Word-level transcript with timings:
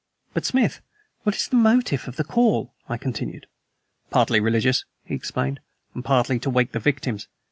"But, 0.33 0.45
Smith, 0.47 0.81
what 1.21 1.35
is 1.35 1.47
the 1.47 1.55
motive 1.57 2.07
of 2.07 2.15
the 2.15 2.23
Call?" 2.23 2.73
I 2.89 2.97
continued. 2.97 3.45
"Partly 4.09 4.39
religious," 4.39 4.83
he 5.03 5.13
explained, 5.13 5.59
"and 5.93 6.03
partly 6.03 6.39
to 6.39 6.49
wake 6.49 6.71
the 6.71 6.79
victims! 6.79 7.27